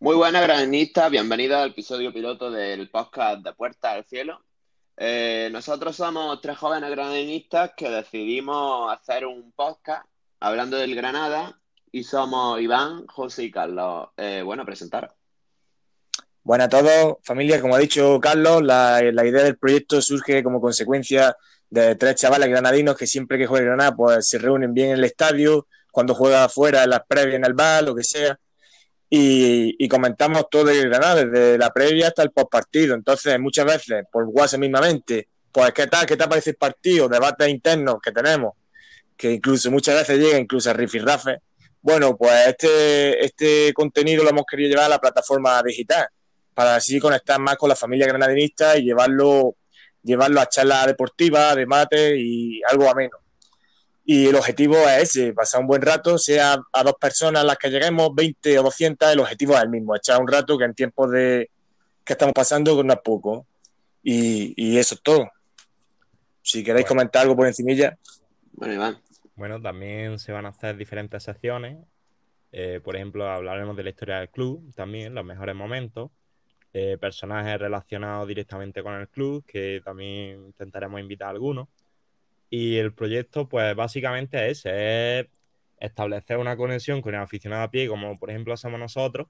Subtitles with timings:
[0.00, 1.10] Muy buenas, graninistas.
[1.10, 4.40] Bienvenidos al episodio piloto del podcast de Puerta al Cielo.
[4.96, 10.06] Eh, nosotros somos tres jóvenes graninistas que decidimos hacer un podcast
[10.38, 14.10] hablando del Granada y somos Iván, José y Carlos.
[14.16, 15.10] Eh, bueno, presentaros.
[16.44, 17.60] Buenas a todos, familia.
[17.60, 21.36] Como ha dicho Carlos, la, idea del proyecto surge como consecuencia
[21.70, 25.04] de tres chavales granadinos que siempre que juega Granada pues se reúnen bien en el
[25.04, 28.38] estadio, cuando juega afuera, en las previas, en el bar, lo que sea
[29.10, 32.94] y, comentamos todo el Granada, desde la previa hasta el postpartido.
[32.94, 36.06] Entonces, muchas veces, por WhatsApp mismamente, pues, ¿qué tal?
[36.06, 37.08] ¿Qué te parece el partido?
[37.08, 38.52] Debates internos que tenemos,
[39.16, 41.38] que incluso muchas veces llega incluso a rifirrafe.
[41.80, 46.06] Bueno, pues este, este contenido lo hemos querido llevar a la plataforma digital,
[46.52, 49.56] para así conectar más con la familia granadinista y llevarlo,
[50.02, 53.16] llevarlo a charlas deportivas, debate y algo ameno.
[54.10, 57.58] Y el objetivo es ese, pasar un buen rato, sea a dos personas a las
[57.58, 60.72] que lleguemos, 20 o 200, el objetivo es el mismo, echar un rato que en
[60.72, 61.50] tiempos de
[62.06, 63.44] que estamos pasando no es poco.
[64.02, 65.30] Y, y eso es todo.
[66.40, 67.98] Si queréis comentar algo por encimilla.
[68.52, 68.98] Bueno, Iván.
[69.36, 71.76] Bueno, también se van a hacer diferentes secciones.
[72.50, 76.10] Eh, por ejemplo, hablaremos de la historia del club, también los mejores momentos.
[76.72, 81.68] Eh, personajes relacionados directamente con el club, que también intentaremos invitar a algunos.
[82.50, 85.26] Y el proyecto, pues básicamente es, es
[85.80, 89.28] establecer una conexión con el aficionado a pie, como por ejemplo hacemos nosotros,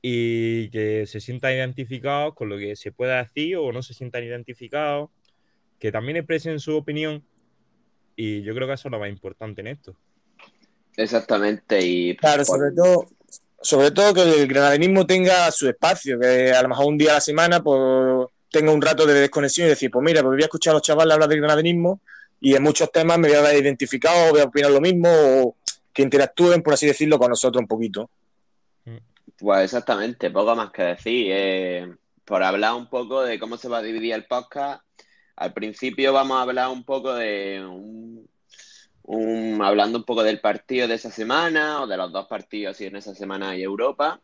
[0.00, 4.24] y que se sientan identificados con lo que se pueda decir o no se sientan
[4.24, 5.10] identificados,
[5.78, 7.24] que también expresen su opinión.
[8.16, 9.96] Y yo creo que eso es lo más importante en esto.
[10.96, 11.80] Exactamente.
[11.80, 13.06] Y claro, sobre todo,
[13.60, 17.14] sobre todo que el granadinismo tenga su espacio, que a lo mejor un día a
[17.14, 20.46] la semana pues tenga un rato de desconexión y decir, pues mira, pues voy a
[20.46, 22.00] escuchar a los chavales hablar del granadinismo
[22.44, 25.56] y en muchos temas me voy a ver identificado, voy a opinar lo mismo, o
[25.92, 28.10] que interactúen, por así decirlo, con nosotros un poquito.
[29.38, 31.26] Pues exactamente, poco más que decir.
[31.30, 34.82] Eh, por hablar un poco de cómo se va a dividir el podcast,
[35.36, 38.28] al principio vamos a hablar un poco de un,
[39.62, 42.96] hablando un poco del partido de esa semana o de los dos partidos si en
[42.96, 44.20] esa semana hay Europa.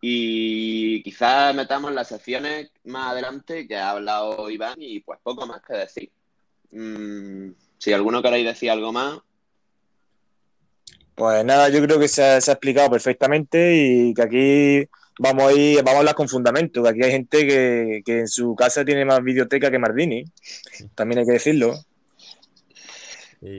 [0.00, 5.62] Y quizás metamos las secciones más adelante que ha hablado Iván y pues poco más
[5.62, 6.10] que decir.
[6.74, 9.20] Mm, si alguno queréis decir algo más.
[11.14, 14.88] Pues nada, yo creo que se ha, explicado perfectamente y que aquí
[15.20, 18.56] vamos a ir, vamos a hablar con fundamento, que aquí hay gente que, en su
[18.56, 20.24] casa tiene más biblioteca que Mardini,
[20.96, 21.76] también hay que decirlo.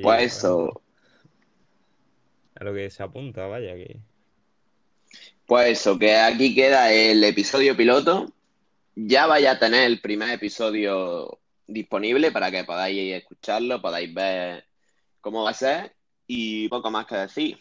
[0.03, 0.81] pues eso.
[2.55, 3.99] A lo que se apunta, vaya que.
[5.45, 8.33] Pues eso, que aquí queda el episodio piloto.
[8.95, 14.65] Ya vaya a tener el primer episodio disponible para que podáis escucharlo, podáis ver
[15.21, 15.95] cómo va a ser
[16.27, 17.59] y poco más que decir.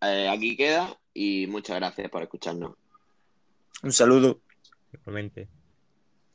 [0.00, 2.74] Eh, aquí queda y muchas gracias por escucharnos.
[3.82, 4.40] Un saludo.
[4.92, 5.48] Igualmente.